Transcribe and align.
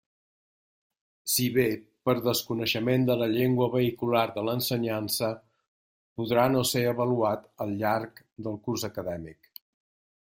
Si 1.33 1.43
bé, 1.57 1.65
per 2.09 2.15
desconeixement 2.27 3.05
de 3.09 3.17
la 3.23 3.27
llengua 3.33 3.67
vehicular 3.75 4.25
de 4.39 4.45
l'ensenyança 4.47 5.29
podrà 6.23 6.47
no 6.57 6.65
ser 6.71 6.83
avaluat 6.95 7.47
al 7.67 7.77
llarg 7.85 8.25
del 8.49 8.61
curs 8.67 8.89
acadèmic. 8.91 9.53